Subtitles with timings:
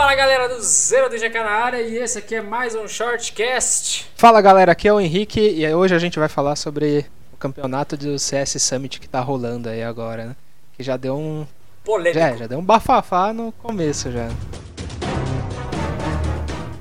[0.00, 4.10] Fala galera do Zero DGK na área e esse aqui é mais um Shortcast.
[4.16, 7.98] Fala galera, aqui é o Henrique e hoje a gente vai falar sobre o campeonato
[7.98, 10.36] do CS Summit que tá rolando aí agora, né?
[10.72, 11.46] Que já deu um.
[11.84, 12.18] Polêmico.
[12.18, 14.30] Já, já deu um bafafá no começo já.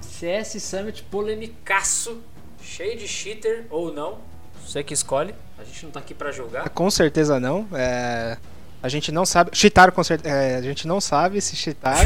[0.01, 2.21] CS Summit polemicaço,
[2.61, 4.19] cheio de cheater ou não.
[4.65, 5.35] Você que escolhe.
[5.57, 6.69] A gente não tá aqui pra julgar.
[6.69, 7.67] Com certeza não.
[7.73, 8.37] É...
[8.81, 9.51] A gente não sabe.
[9.53, 10.33] Cheatar com certeza.
[10.35, 11.97] É, a gente não sabe se cheatar.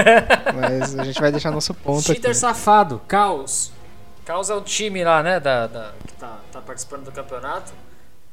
[0.54, 2.38] mas a gente vai deixar nosso ponto Cheater aqui.
[2.38, 3.70] safado, Caos.
[4.24, 5.38] Caos é o time lá, né?
[5.38, 7.72] Da, da- que tá, tá participando do campeonato.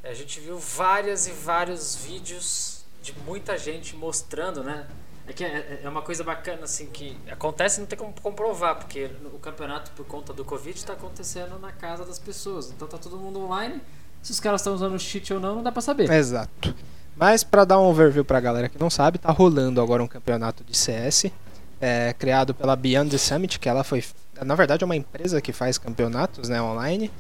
[0.04, 4.88] A gente viu várias e vários vídeos de muita gente mostrando, né?
[5.28, 8.76] É que é, é uma coisa bacana, assim, que acontece e não tem como comprovar,
[8.78, 12.72] porque o campeonato, por conta do Covid, está acontecendo na casa das pessoas.
[12.72, 13.82] Então tá todo mundo online.
[14.22, 16.10] Se os caras estão usando cheat ou não, não dá pra saber.
[16.12, 16.74] Exato.
[17.16, 20.64] Mas pra dar um overview pra galera que não sabe, tá rolando agora um campeonato
[20.64, 21.32] de CS,
[21.80, 24.04] é, criado pela Beyond the Summit, que ela foi,
[24.42, 27.12] na verdade, é uma empresa que faz campeonatos, né, online.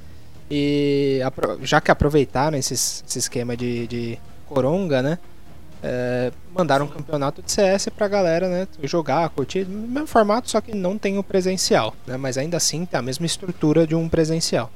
[0.49, 1.19] E
[1.63, 5.17] já que aproveitaram esses- esse esquema de, de coronga, né,
[5.83, 10.59] é, mandaram um campeonato de CS pra galera, né, jogar, curtir, no mesmo formato, só
[10.61, 14.07] que não tem o presencial, né, mas ainda assim tem a mesma estrutura de um
[14.09, 14.69] presencial.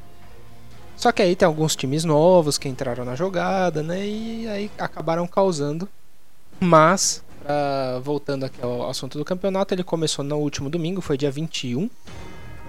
[0.97, 4.05] Só que aí tem alguns times novos que entraram na jogada, né?
[4.05, 5.87] E aí acabaram causando.
[6.59, 11.29] Mas, pra- voltando aqui ao assunto do campeonato, ele começou no último domingo, foi dia
[11.31, 11.89] 21.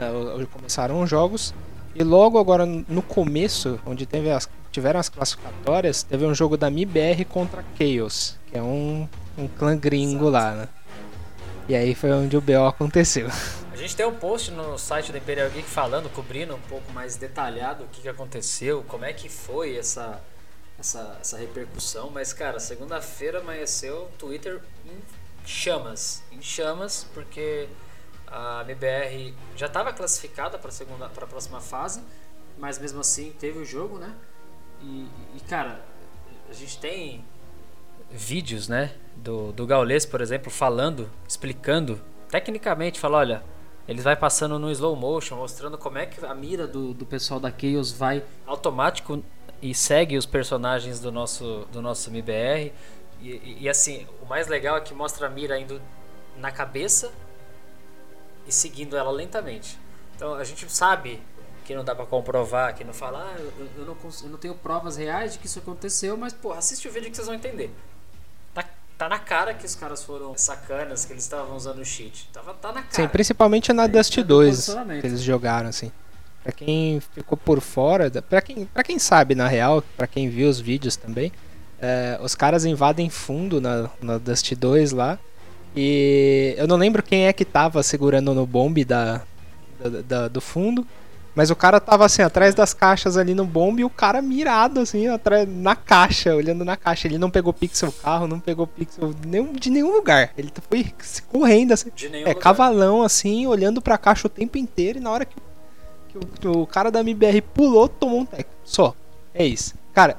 [0.00, 1.54] né, Hoje começaram os jogos.
[1.94, 6.68] E logo agora no começo, onde teve as- tiveram as classificatórias, teve um jogo da
[6.68, 10.68] MIBR contra Chaos, que é um, um clã gringo lá, né?
[11.68, 13.28] E aí foi onde o BO aconteceu.
[13.76, 17.16] A gente tem um post no site da Imperial Geek falando, cobrindo um pouco mais
[17.16, 20.18] detalhado o que, que aconteceu, como é que foi essa,
[20.78, 22.08] essa, essa repercussão.
[22.08, 24.98] Mas, cara, segunda-feira amanheceu Twitter em
[25.44, 26.22] chamas.
[26.32, 27.68] Em chamas, porque
[28.26, 30.70] a MBR já estava classificada para
[31.24, 32.02] a próxima fase,
[32.56, 34.14] mas mesmo assim teve o jogo, né?
[34.80, 35.06] E,
[35.36, 35.84] e, cara,
[36.48, 37.22] a gente tem
[38.10, 42.00] vídeos, né, do, do Gaules, por exemplo, falando, explicando,
[42.30, 43.55] tecnicamente, fala, olha,
[43.88, 47.38] ele vai passando no slow motion, mostrando como é que a mira do, do pessoal
[47.38, 49.22] da Chaos vai automático
[49.62, 52.72] e segue os personagens do nosso, do nosso MBR.
[53.20, 55.80] E, e- e, assim, o mais legal é que mostra a mira indo
[56.36, 57.12] na cabeça
[58.46, 59.78] e seguindo ela lentamente.
[60.14, 61.20] Então a gente sabe
[61.64, 64.54] que não dá pra comprovar, que não fala, ah, eu, eu- não, eu não tenho
[64.54, 67.70] provas reais de que isso aconteceu, mas pô, assiste o vídeo que vocês vão entender.
[68.98, 72.28] Tá, na cara que os caras foram sacanas, que eles estavam usando o cheat.
[72.32, 72.86] Tava, tá na cara.
[72.90, 75.00] Sim, principalmente na Aí Dust tá do 2 posicionamento.
[75.02, 75.92] que eles jogaram assim.
[76.42, 80.48] Pra quem ficou por fora, pra quem, pra quem sabe na real, pra quem viu
[80.48, 81.30] os vídeos também,
[81.80, 85.18] é, os caras invadem fundo na, na Dust 2 lá.
[85.74, 89.20] E eu não lembro quem é que tava segurando no bombe da,
[89.78, 90.86] da- da- do fundo.
[91.36, 94.80] Mas o cara tava assim, atrás das caixas ali no bombe e o cara mirado
[94.80, 97.06] assim, atrás, na caixa, olhando na caixa.
[97.06, 100.32] Ele não pegou pixel carro, não pegou pixel nenhum, de nenhum lugar.
[100.38, 100.86] Ele foi
[101.28, 101.90] correndo assim.
[102.10, 102.34] É, lugar.
[102.36, 105.36] cavalão assim, olhando pra caixa o tempo inteiro e na hora que,
[106.08, 108.46] que o, que o cara da MBR pulou, tomou um tec.
[108.64, 108.94] Só.
[109.34, 109.74] É isso.
[109.92, 110.16] Cara,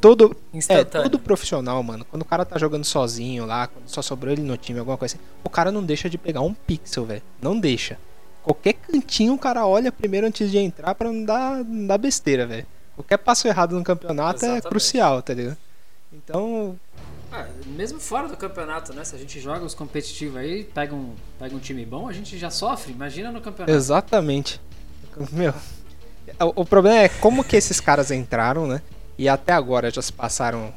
[0.00, 0.36] todo.
[0.68, 2.04] É, todo profissional, mano.
[2.04, 5.16] Quando o cara tá jogando sozinho lá, quando só sobrou ele no time, alguma coisa
[5.16, 7.22] assim, o cara não deixa de pegar um pixel, velho.
[7.40, 7.98] Não deixa.
[8.42, 12.46] Qualquer cantinho o cara olha primeiro antes de entrar pra não dar, não dar besteira,
[12.46, 12.66] velho.
[12.96, 14.68] Qualquer passo errado no campeonato é Exatamente.
[14.68, 15.56] crucial, tá ligado?
[16.12, 16.78] Então,
[17.30, 19.04] Ah, mesmo fora do campeonato, né?
[19.04, 22.36] Se a gente joga os competitivos aí, pega um, pega um time bom, a gente
[22.36, 22.92] já sofre.
[22.92, 23.74] Imagina no campeonato.
[23.74, 24.60] Exatamente.
[25.30, 25.54] Meu,
[26.40, 28.82] o, o problema é como que esses caras entraram, né?
[29.16, 30.72] E até agora já se passaram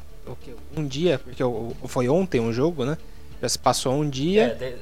[0.76, 1.42] um dia, porque
[1.86, 2.96] foi ontem um jogo, né?
[3.42, 4.54] Já se passou um É, dia.
[4.54, 4.76] de-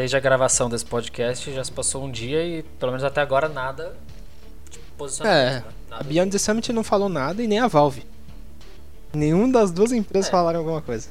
[0.00, 3.50] desde a gravação desse podcast já se passou um dia e pelo menos até agora
[3.50, 3.94] nada
[4.70, 5.38] de posicionamento.
[5.38, 5.64] É, né?
[5.88, 8.06] a Nada Beyond the Summit não falou nada e nem a Valve.
[9.12, 10.30] Nenhum das duas empresas É.
[10.30, 11.10] falaram alguma coisa.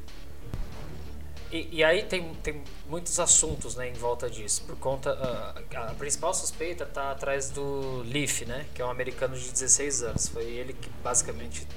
[1.52, 4.64] E, e aí tem, tem muitos assuntos né, em volta disso.
[4.66, 5.12] Por conta.
[5.22, 8.66] ah, a principal suspeita tá atrás do Leaf, né?
[8.74, 10.28] Que é um americano de 16 anos.
[10.30, 11.68] Foi ele que basicamente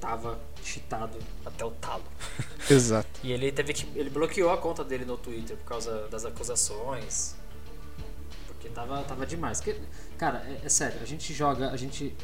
[0.00, 2.02] tava cheatado até o talo.
[2.68, 3.08] Exato.
[3.22, 3.86] E ele teve que.
[3.98, 7.34] Ele bloqueou a conta dele no Twitter por causa das acusações.
[8.46, 9.60] Porque tava, tava demais.
[9.60, 9.78] Porque,
[10.18, 12.14] cara, é, é sério, a gente joga, a gente.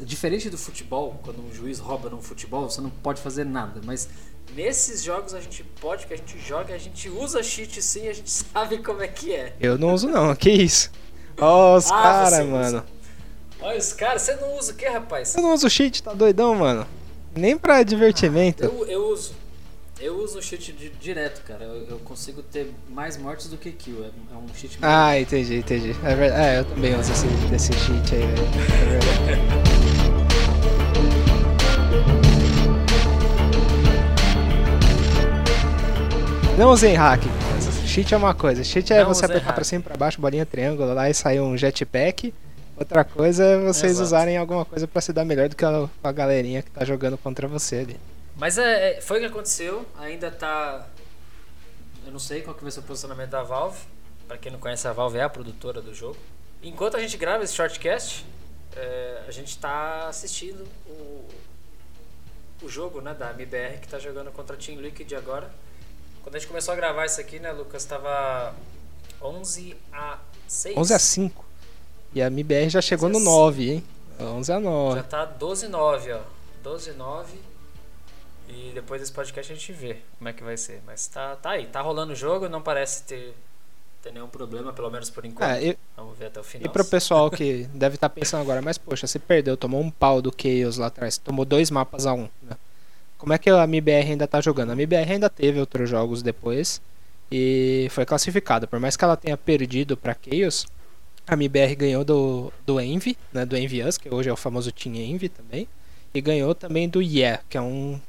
[0.00, 3.80] Diferente do futebol, quando um juiz rouba num futebol, você não pode fazer nada.
[3.84, 4.06] Mas
[4.54, 8.12] nesses jogos a gente pode, porque a gente joga, a gente usa cheat sim, a
[8.12, 9.56] gente sabe como é que é.
[9.58, 10.90] Eu não uso não, que isso?
[11.40, 12.66] Ó, os Ah, caras, mano.
[12.66, 12.86] usa.
[13.60, 15.34] Olha os caras, você não usa o que, rapaz?
[15.34, 16.86] Eu não uso cheat, tá doidão, mano?
[17.34, 18.64] Nem pra divertimento.
[18.64, 19.32] Eu, eu uso.
[20.00, 21.64] Eu uso o cheat di- direto, cara.
[21.64, 24.04] Eu, eu consigo ter mais mortes do que kill.
[24.04, 25.90] É, é um cheat Ah, entendi, entendi.
[26.04, 26.42] É, verdade.
[26.42, 28.48] é eu também uso esse, desse cheat aí, velho.
[28.80, 29.68] É verdade.
[36.56, 37.22] Não usem hack.
[37.86, 38.62] Cheat é uma coisa.
[38.62, 39.54] Cheat é Não você apertar hack.
[39.54, 42.34] pra cima, pra baixo, bolinha, triângulo lá e sair um jetpack.
[42.78, 44.04] Outra coisa é vocês Exato.
[44.04, 47.18] usarem alguma coisa pra se dar melhor do que a, a galerinha que tá jogando
[47.18, 48.00] contra você ali.
[48.36, 49.84] Mas é, é- foi o que aconteceu.
[49.98, 50.86] Ainda tá.
[52.06, 53.80] Eu não sei qual que vai ser o posicionamento da Valve.
[54.28, 56.16] Pra quem não conhece, a Valve é a produtora do jogo.
[56.62, 58.24] Enquanto a gente grava esse shortcast,
[58.76, 61.24] é, a gente tá assistindo o,
[62.62, 65.50] o jogo né, da MBR que tá jogando contra a Team Liquid agora.
[66.22, 67.84] Quando a gente começou a gravar isso aqui, né, Lucas?
[67.84, 68.54] Tava
[69.20, 70.76] 11 a 6.
[70.76, 71.47] 11 a 5.
[72.14, 73.84] E a MBR já chegou 11 no a 9, hein?
[74.20, 74.96] 11 a 9.
[74.96, 76.20] Já tá 12 9, ó.
[76.62, 77.38] 12 9.
[78.48, 80.80] E depois desse podcast a gente vê como é que vai ser.
[80.86, 83.34] Mas tá, tá aí, tá rolando o jogo, não parece ter,
[84.02, 85.50] ter nenhum problema, pelo menos por enquanto.
[85.50, 86.66] É, e, Vamos ver até o final.
[86.66, 90.22] e pro pessoal que deve estar pensando agora, mas poxa, você perdeu, tomou um pau
[90.22, 92.56] do Chaos lá atrás, tomou dois mapas a um, né?
[93.18, 94.70] Como é que a MBR ainda tá jogando?
[94.70, 96.80] A MBR ainda teve outros jogos depois
[97.30, 98.66] e foi classificada.
[98.66, 100.66] Por mais que ela tenha perdido pra Chaos,
[101.30, 103.44] a MBR ganhou do, do Envy, né?
[103.44, 105.68] Do Envy Us, que hoje é o famoso Team Envy também.
[106.14, 108.00] E ganhou também do Yeah, que é um,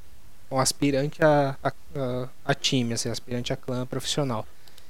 [0.50, 4.48] um aspirante a, a, a, time, assim, aspirante a clã profissional.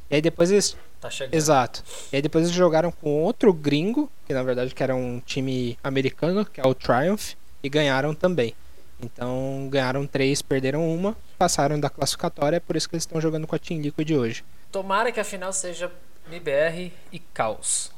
[0.10, 1.34] E aí depois eles Tá chegando.
[1.34, 1.84] Exato.
[2.12, 5.78] E aí depois eles jogaram com outro gringo, que na verdade que era um time
[5.84, 7.34] americano, que é o Triumph,
[7.64, 8.54] e ganharam também.
[9.02, 13.48] Então ganharam três, perderam uma, passaram da classificatória, é por isso que eles estão jogando
[13.48, 14.44] com a Team Liquid hoje.
[14.72, 15.90] Tomara que a final seja
[16.28, 17.92] MBR e Caos.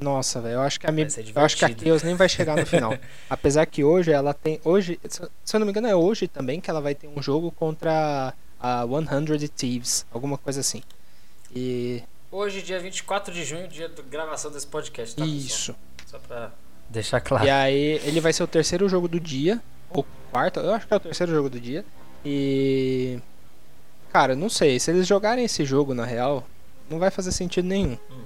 [0.00, 1.68] Nossa, velho, eu acho que a Mi- eu acho que a.
[1.68, 2.96] Chaos nem vai chegar no final.
[3.30, 6.68] Apesar que hoje ela tem, hoje, se eu não me engano é hoje também que
[6.68, 10.82] ela vai ter um jogo contra a 100 Thieves, alguma coisa assim.
[11.54, 15.38] E Hoje, dia 24 de junho, dia da gravação desse podcast, tá, pessoal?
[15.38, 15.76] isso.
[16.06, 16.50] Só pra
[16.90, 17.44] deixar claro.
[17.44, 19.62] E aí ele vai ser o terceiro jogo do dia.
[19.90, 21.84] Ou quarto, eu acho que é o terceiro jogo do dia.
[22.24, 23.20] E.
[24.12, 24.80] Cara, não sei.
[24.80, 26.44] Se eles jogarem esse jogo na real,
[26.90, 27.96] não vai fazer sentido nenhum.
[28.10, 28.24] Hum.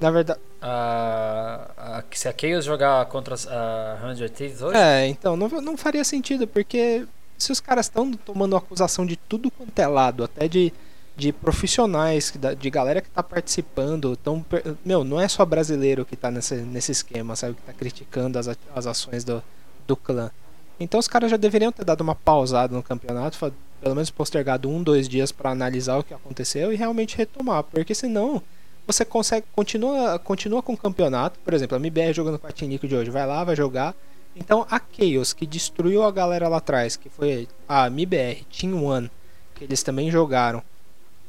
[0.00, 0.40] Na verdade.
[0.62, 5.76] A, a, se a Chaos jogar contra a 100 Thieves hoje, É, então, não, não
[5.76, 7.06] faria sentido, porque
[7.38, 10.72] se os caras estão tomando acusação de tudo quanto é lado, até de,
[11.16, 14.44] de profissionais, de galera que tá participando, tão,
[14.84, 18.48] meu, não é só brasileiro que tá nesse, nesse esquema, sabe, que tá criticando as,
[18.74, 19.42] as ações do,
[19.86, 20.30] do clã.
[20.78, 23.38] Então os caras já deveriam ter dado uma pausada no campeonato,
[23.80, 27.94] pelo menos postergado um, dois dias pra analisar o que aconteceu e realmente retomar, porque
[27.94, 28.42] senão
[28.90, 32.70] você consegue continua continua com o campeonato, por exemplo, a MBR jogando com a Team
[32.70, 33.94] Liquid hoje, vai lá, vai jogar.
[34.34, 39.10] Então a Chaos que destruiu a galera lá atrás, que foi a MBR, Team One,
[39.54, 40.62] que eles também jogaram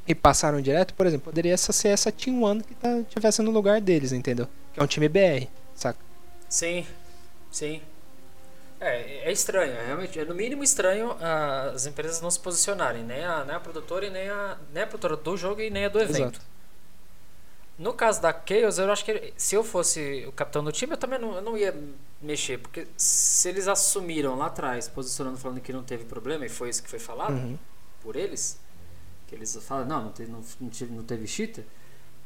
[0.07, 3.51] e passaram direto, por exemplo, poderia essa ser essa Team One que tá, tivesse no
[3.51, 4.47] lugar deles, entendeu?
[4.73, 5.99] Que é um time BR, saca?
[6.49, 6.85] Sim,
[7.51, 7.81] sim.
[8.79, 13.03] É, é estranho, é realmente, é no mínimo estranho ah, as empresas não se posicionarem,
[13.03, 15.85] nem a, nem a produtora e nem a, nem a produtora do jogo e nem
[15.85, 16.17] a do evento.
[16.17, 16.50] Exato.
[17.81, 20.97] No caso da Chaos, eu acho que se eu fosse o capitão do time, eu
[20.97, 21.75] também não, eu não ia
[22.21, 26.69] mexer, porque se eles assumiram lá atrás, posicionando, falando que não teve problema, e foi
[26.69, 27.57] isso que foi falado Uhum.
[28.03, 28.59] por eles,
[29.25, 30.43] que eles falam, não, não teve, não,
[30.91, 31.65] não teve cheater,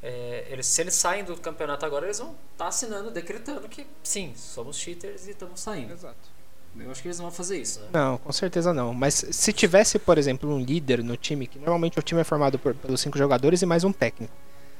[0.03, 4.33] é, eles, se eles saem do campeonato agora, eles vão estar assinando, decretando que sim,
[4.35, 5.93] somos cheaters e estamos saindo.
[5.93, 6.35] Exato.
[6.77, 7.87] Eu acho que eles não vão fazer isso, né?
[7.93, 8.93] Não, com certeza não.
[8.93, 12.59] Mas se tivesse, por exemplo, um líder no time, que normalmente o time é formado
[12.59, 14.33] por, pelos cinco jogadores e mais um técnico.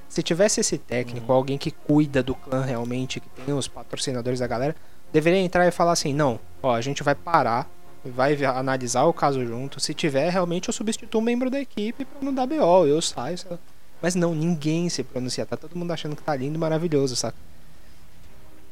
[0.09, 1.37] Se tivesse esse técnico, Uhum.
[1.37, 4.75] alguém que cuida do clã realmente, que tem os patrocinadores da galera,
[5.11, 7.69] deveria entrar e falar assim: não, ó, a gente vai parar,
[8.03, 9.79] vai analisar o caso junto.
[9.79, 13.37] Se tiver, realmente eu substituo um membro da equipe pra não dar BO, eu saio.
[13.37, 13.59] sei lá.
[14.01, 15.45] Mas não, ninguém se pronuncia.
[15.45, 17.37] Tá todo mundo achando que tá lindo e maravilhoso, saca?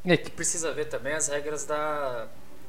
[0.06, 2.28] E que precisa ver também as regras da,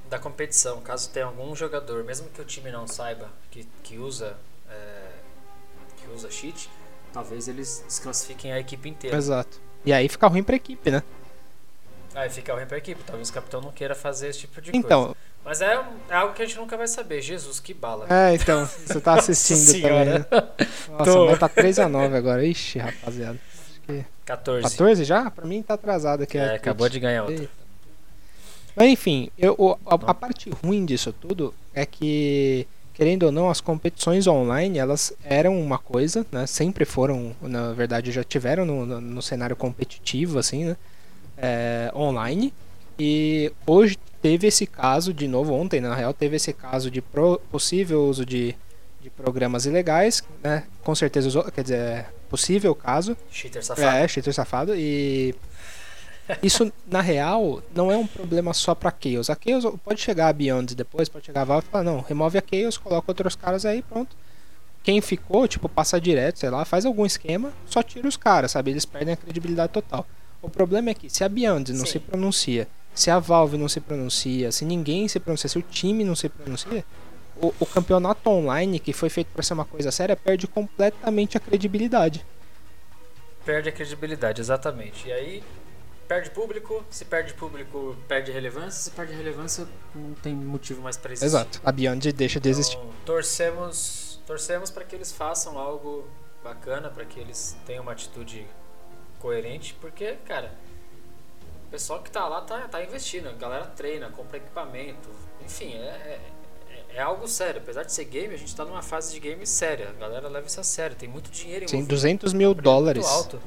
[0.08, 0.80] da competição.
[0.80, 4.36] Caso tenha algum jogador, mesmo que o time não saiba que, que usa
[4.70, 5.08] é,
[5.96, 6.70] que usa cheat,
[7.14, 9.16] talvez eles desclassifiquem a equipe inteira.
[9.16, 9.60] Exato.
[9.86, 11.02] E aí fica ruim pra equipe, né?
[12.14, 13.00] Aí fica ruim pra equipe.
[13.04, 14.86] Talvez o capitão não queira fazer esse tipo de coisa.
[14.86, 17.20] Então, Mas é, é algo que a gente nunca vai saber.
[17.22, 18.06] Jesus, que bala.
[18.10, 20.04] é, então, você tá assistindo também.
[20.06, 20.26] Né?
[20.90, 21.26] Nossa, Tô.
[21.26, 22.44] mas tá 3x9 agora.
[22.44, 23.38] Ixi, rapaziada.
[23.70, 24.62] Acho que 14.
[24.62, 25.30] 14 já?
[25.30, 26.36] Pra mim tá atrasado aqui.
[26.36, 27.48] É, acabou de ganhar outra.
[28.74, 33.60] Mas enfim, eu, a, a parte ruim disso tudo é que, querendo ou não, as
[33.60, 36.46] competições online, elas eram uma coisa, né?
[36.46, 40.76] Sempre foram, na verdade, já tiveram no, no, no cenário competitivo, assim, né?
[41.36, 42.54] É, online.
[42.98, 47.40] E hoje teve esse caso, de novo, ontem na real, teve esse caso de pro,
[47.50, 48.54] possível uso de,
[49.02, 50.62] de programas ilegais, né?
[50.82, 53.16] Com certeza quer dizer, é possível caso.
[53.30, 53.96] Cheater safado.
[53.96, 54.74] É, cheater safado.
[54.76, 55.34] E
[56.42, 59.28] isso, na real, não é um problema só pra Chaos.
[59.28, 62.38] A Chaos pode chegar a Beyond depois, pode chegar a Valve e falar, não, remove
[62.38, 64.16] a Chaos, coloca outros caras aí, pronto.
[64.82, 68.70] Quem ficou, tipo, passa direto, sei lá, faz algum esquema, só tira os caras, sabe?
[68.70, 70.06] Eles perdem a credibilidade total.
[70.42, 71.92] O problema é que se a Beyond não Sim.
[71.92, 76.04] se pronuncia, se a Valve não se pronuncia, se ninguém se pronuncia, se o time
[76.04, 76.84] não se pronuncia,
[77.36, 81.40] o, o campeonato online, que foi feito pra ser uma coisa séria, perde completamente a
[81.40, 82.24] credibilidade.
[83.44, 85.08] Perde a credibilidade, exatamente.
[85.08, 85.42] E aí
[86.08, 91.12] perde público, se perde público, perde relevância, se perde relevância, não tem motivo mais pra
[91.12, 91.26] existir.
[91.26, 91.60] Exato.
[91.64, 92.76] A Beyond deixa de existir.
[92.76, 96.06] Então, torcemos, torcemos para que eles façam algo
[96.42, 98.46] bacana, para que eles tenham uma atitude
[99.18, 100.52] coerente, porque, cara,
[101.66, 105.08] o pessoal que tá lá tá, tá investindo, a galera treina, compra equipamento,
[105.44, 106.20] enfim, é,
[106.68, 107.60] é, é algo sério.
[107.62, 110.46] Apesar de ser game, a gente tá numa fase de game séria, a galera leva
[110.46, 111.94] isso a sério, tem muito dinheiro Sim, envolvido.
[111.94, 113.40] 200 mil prêmio dólares Muito alto.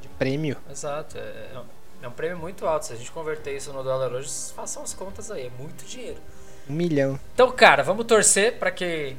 [0.00, 0.56] de prêmio.
[0.70, 1.62] Exato, é, é
[2.02, 2.86] é um prêmio muito alto.
[2.86, 6.20] Se a gente converter isso no dólar hoje, façam as contas aí, é muito dinheiro.
[6.68, 7.18] Um milhão.
[7.34, 9.16] Então, cara, vamos torcer para que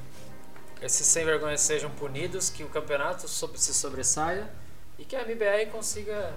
[0.82, 4.50] esses sem vergonhas sejam punidos, que o campeonato se sobressaia
[4.98, 6.34] e que a MBR consiga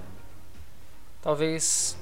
[1.21, 1.97] talvez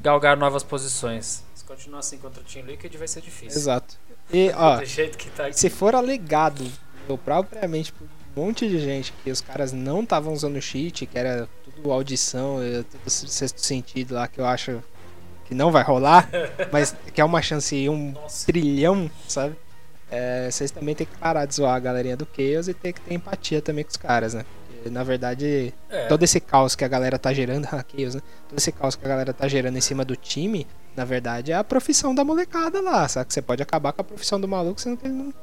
[0.00, 1.42] galgar novas posições.
[1.54, 3.58] Se continuar assim contra o Team Liquid vai ser difícil.
[3.58, 3.96] Exato.
[4.32, 6.70] E, ó, Do jeito que tá se for alegado
[7.08, 8.06] eu, propriamente por
[8.38, 12.84] monte de gente que os caras não estavam usando cheat, que era tudo audição, eh,
[12.90, 14.82] tudo sexto sentido lá, que eu acho
[15.46, 16.28] que não vai rolar,
[16.72, 18.46] mas que é uma chance um Nossa.
[18.46, 19.56] trilhão, sabe?
[20.10, 23.00] É, vocês também tem que parar de zoar a galerinha do Chaos e ter que
[23.00, 24.44] ter empatia também com os caras, né?
[24.68, 28.22] Porque, na verdade, É, todo esse caos que a galera tá gerando, ah, Chaos, né?
[28.48, 30.66] Todo esse caos que a galera tá gerando em cima do time,
[30.96, 33.28] na verdade, é a profissão da molecada lá, sabe?
[33.28, 35.34] Que você pode acabar com a profissão do maluco, sendo que ele não,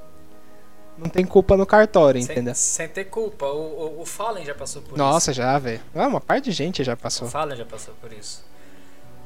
[0.97, 2.55] não tem culpa no cartório, sem, entendeu?
[2.55, 3.45] sem ter culpa.
[3.47, 5.81] O, o, o Fallen já passou por Nossa, já, velho.
[5.93, 7.01] Ah, uma parte de gente já isso.
[7.01, 7.27] passou.
[7.27, 8.43] O Fallen já passou por isso.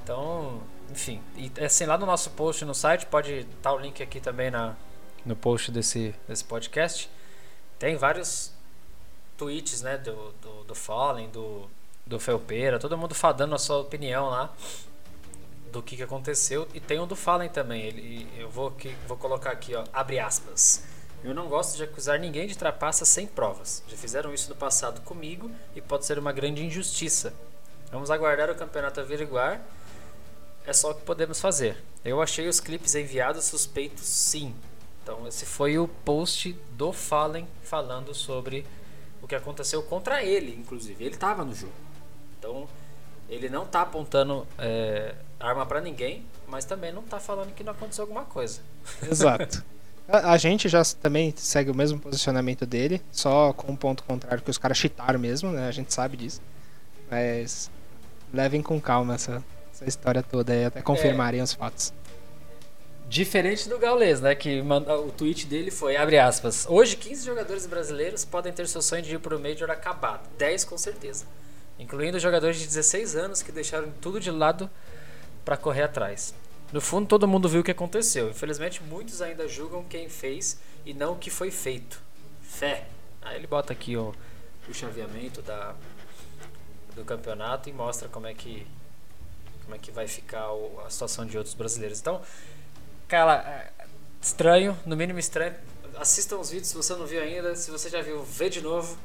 [0.03, 0.61] Então,
[0.91, 1.21] enfim.
[1.37, 4.75] E assim, lá no nosso post no site, pode estar o link aqui também na,
[5.25, 7.09] no post desse, desse podcast.
[7.77, 8.51] Tem vários
[9.37, 11.69] tweets, né, do, do, do Fallen, do,
[12.05, 14.51] do Felpeira, todo mundo fa- dando a sua opinião lá
[15.71, 16.67] do que, que aconteceu.
[16.73, 17.83] E tem um do Fallen também.
[17.83, 20.83] Ele, eu vou, aqui, vou colocar aqui, ó, abre aspas.
[21.23, 23.83] Eu não gosto de acusar ninguém de trapaça sem provas.
[23.87, 27.33] Já fizeram isso no passado comigo e pode ser uma grande injustiça.
[27.91, 29.61] Vamos aguardar o campeonato averiguar.
[30.65, 31.77] É só o que podemos fazer.
[32.05, 34.55] Eu achei os clipes enviados suspeitos, sim.
[35.03, 38.65] Então, esse foi o post do Fallen falando sobre
[39.21, 41.03] o que aconteceu contra ele, inclusive.
[41.03, 41.73] Ele estava no jogo.
[42.37, 42.69] Então,
[43.27, 47.73] ele não tá apontando é, arma pra ninguém, mas também não tá falando que não
[47.73, 48.61] aconteceu alguma coisa.
[49.09, 49.63] Exato.
[50.11, 54.43] A, a gente já também segue o mesmo posicionamento dele, só com um ponto contrário
[54.43, 55.67] que os caras cheataram mesmo, né?
[55.67, 56.41] A gente sabe disso.
[57.09, 57.69] Mas
[58.33, 61.93] levem com calma essa, essa história toda aí, até confirmarem os fatos.
[63.07, 64.35] Diferente do Gaules, né?
[64.35, 68.81] Que manda, o tweet dele foi, abre aspas, hoje 15 jogadores brasileiros podem ter seu
[68.81, 70.27] sonho de ir pro Major acabado.
[70.37, 71.25] 10 com certeza.
[71.79, 74.69] Incluindo jogadores de 16 anos que deixaram tudo de lado
[75.43, 76.35] para correr atrás.
[76.71, 78.29] No fundo, todo mundo viu o que aconteceu.
[78.29, 82.01] Infelizmente, muitos ainda julgam quem fez e não o que foi feito.
[82.43, 82.85] Fé.
[83.21, 84.13] Aí ele bota aqui o,
[84.67, 85.73] o chaveamento da,
[86.95, 88.67] do campeonato e mostra como é que
[89.63, 91.99] como é que vai ficar o- a situação de outros brasileiros.
[91.99, 92.21] Então,
[93.07, 93.85] cara, é,
[94.19, 95.53] estranho, no mínimo estranho.
[95.95, 97.55] Assistam os vídeos se você não viu ainda.
[97.55, 98.97] Se você já viu, vê de novo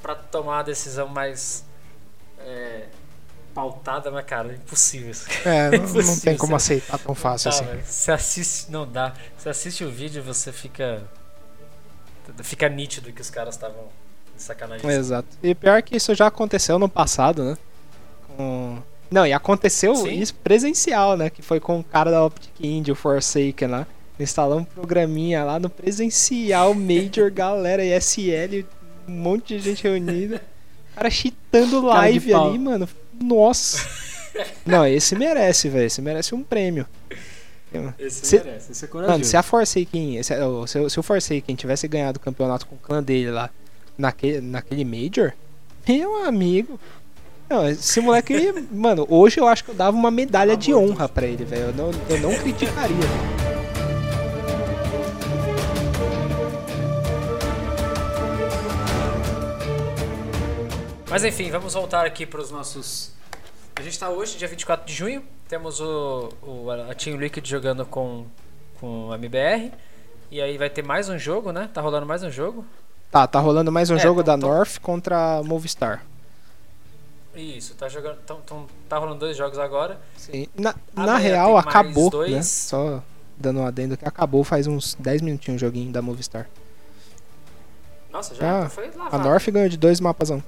[0.00, 1.64] para tomar a decisão mais
[2.38, 2.86] é,
[3.62, 5.10] pautada, mas cara, é impossível.
[5.10, 5.26] isso.
[5.44, 7.64] É, não, não Impossível, tem como você- aceitar tão fácil Tá, assim.
[7.66, 7.82] velho.
[7.84, 9.12] Você assiste, não dá.
[9.36, 11.02] Você assiste o vídeo, você fica
[12.42, 13.84] fica nítido que os caras estavam
[14.36, 14.88] sacanagem.
[14.90, 15.28] Exato.
[15.42, 17.58] E pior que isso já aconteceu no passado, né?
[18.36, 18.78] Com...
[19.10, 20.10] Não, e aconteceu Sim.
[20.20, 21.30] isso presencial, né?
[21.30, 23.86] Que foi com o cara da Optic Indie, o Forsaken lá.
[24.20, 28.64] Instalamos um programinha lá no presencial, Major, galera, ISL,
[29.08, 30.42] um monte de gente reunida.
[30.92, 32.48] O cara cheatando Cara live pau.
[32.50, 32.88] ali, mano.
[33.22, 33.86] Nossa.
[34.64, 35.86] Não, esse merece, velho.
[35.86, 36.86] Esse merece um prêmio.
[37.98, 39.28] Esse Se- merece, esse é Mano, corajoso.
[39.30, 42.76] se a Forsaken, se, o- se, o- se o Forsaken tivesse ganhado o campeonato com
[42.76, 43.50] o clã dele lá
[43.96, 45.32] naquele, naquele Major,
[45.86, 46.80] meu amigo.
[47.50, 48.34] Não, esse moleque,
[48.72, 51.64] mano, hoje eu acho que eu dava uma medalha Tava de honra pra ele, velho.
[51.66, 52.96] Eu não, eu não criticaria.
[61.10, 63.12] Mas enfim, vamos voltar aqui para os nossos
[63.76, 65.22] A gente tá hoje, dia 24 de junho.
[65.48, 68.26] Temos o, o a Team Liquid jogando com,
[68.80, 69.72] com o MBR.
[70.30, 71.70] E aí vai ter mais um jogo, né?
[71.72, 72.64] Tá rolando mais um jogo.
[73.10, 76.04] Tá, tá rolando mais um É, jogo então- da então- North contra a Movistar.
[77.34, 78.18] Isso, tá jogando.
[78.26, 79.98] Tão, tão- tá rolando dois jogos agora.
[80.16, 80.48] Sim.
[80.54, 82.30] Na, na real, acabou, dois.
[82.32, 82.42] né?
[82.42, 83.02] Só
[83.36, 86.50] dando um adendo que acabou faz uns 10 minutinhos o joguinho da Movistar.
[88.10, 89.22] Nossa, já Ah, foi A lavado.
[89.24, 90.28] North ganhou de dois mapas.
[90.30, 90.42] um.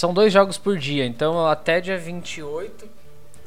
[0.00, 2.88] São dois jogos por dia, então até dia 28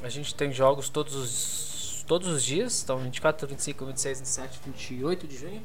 [0.04, 2.84] a gente tem jogos todos os, todos os dias.
[2.84, 5.64] Então 24, 25, 26, 27, 28 de junho.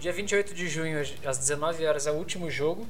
[0.00, 2.84] Dia 28 de junho, às 19 horas, é o último jogo.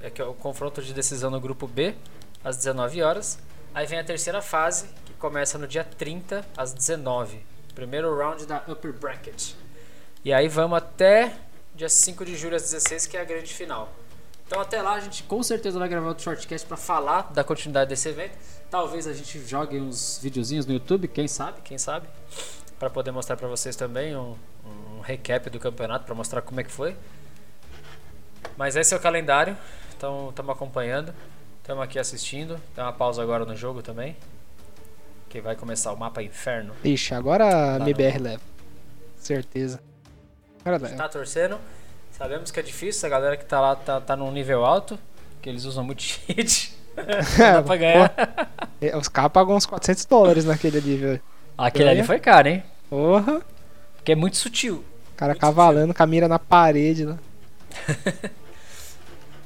[0.00, 1.96] É que é o confronto de decisão no grupo B,
[2.44, 3.40] às 19 horas.
[3.74, 7.44] Aí vem a terceira fase, que começa no dia 30, às 19.
[7.74, 9.54] Primeiro round da Upper Bracket.
[10.24, 11.34] E aí vamos até
[11.74, 13.92] dia 5 de julho às 16, que é a grande final.
[14.52, 17.88] Então até lá a gente com certeza vai gravar outro shortcast para falar da continuidade
[17.88, 18.36] desse evento.
[18.70, 22.06] Talvez a gente jogue uns videozinhos no YouTube, quem sabe, quem sabe,
[22.78, 26.64] para poder mostrar para vocês também um, um recap do campeonato para mostrar como é
[26.64, 26.94] que foi.
[28.54, 29.56] Mas esse é o calendário,
[29.96, 31.14] então estamos acompanhando,
[31.62, 32.60] estamos aqui assistindo.
[32.74, 34.14] Tem uma pausa agora no jogo também,
[35.30, 36.74] que vai começar o mapa Inferno.
[36.84, 38.42] Ixi, agora a MBR no- leva.
[39.16, 39.80] Certeza.
[40.60, 40.94] Agora leva.
[40.94, 41.58] Tá torcendo.
[42.22, 44.96] Sabemos que é difícil, a galera que tá lá tá, tá num nível alto,
[45.40, 46.72] que eles usam muito cheat.
[46.96, 48.14] Não dá pra ganhar.
[48.80, 51.18] É, Os caras pagam uns 400 dólares naquele nível.
[51.58, 52.62] Aquele ali foi caro, hein?
[52.88, 53.40] Porra.
[53.96, 54.84] Porque é muito sutil.
[55.12, 57.18] O cara Muito cavalando com a mira na parede lá.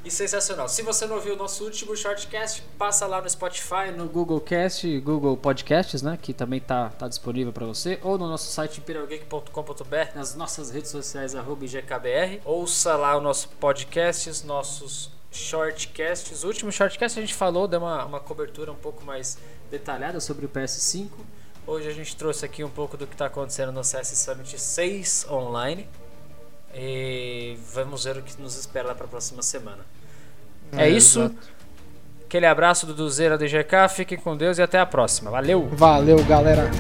[0.07, 0.69] E sensacional.
[0.69, 5.01] Se você não viu o nosso último shortcast, passa lá no Spotify, no Google Cast,
[5.01, 6.17] Google Podcasts, né?
[6.17, 7.99] Que também tá, tá disponível para você.
[8.05, 12.41] Ou no nosso site imperialgeek.com.br, nas nossas redes sociais, IGKBR.
[12.45, 16.45] Ouça lá o nosso podcast, nossos shortcasts.
[16.45, 19.37] O último shortcast a gente falou, deu uma, uma cobertura um pouco mais
[19.73, 21.09] detalhada sobre o PS5.
[21.67, 25.27] Hoje a gente trouxe aqui um pouco do que está acontecendo no CS Summit 6
[25.29, 25.89] online.
[26.73, 29.96] E vamos ver o que nos espera lá para a próxima semana.
[30.73, 31.21] É, isso.
[31.21, 31.57] exato.
[32.27, 33.89] Aquele abraço do Duzeira DGK.
[33.89, 35.31] Fiquem com Deus e até a próxima.
[35.31, 35.69] Valeu!
[35.73, 36.71] Valeu, galera.